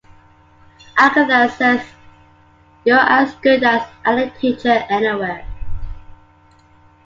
Agatha 0.97 1.47
says 1.47 1.85
you’re 2.85 2.97
as 3.07 3.35
good 3.35 3.63
as 3.63 3.87
any 4.03 4.31
teacher 4.39 4.83
anywhere. 4.89 5.45